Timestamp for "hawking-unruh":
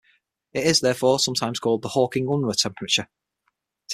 1.89-2.55